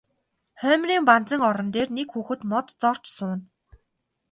Хоймрын 0.61 1.01
банзан 1.09 1.41
орон 1.47 1.67
дээр 1.73 1.89
нэг 1.97 2.07
хүүхэд 2.11 2.41
мод 2.51 2.67
зорьж 2.81 3.05
сууна. 3.15 3.37